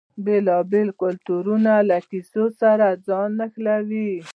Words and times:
بیلابیل 0.25 0.89
کلتورونه 1.01 1.73
له 1.89 1.97
کیسې 2.09 2.45
سره 2.59 2.87
ځان 3.07 3.29
نښلوي. 3.39 4.11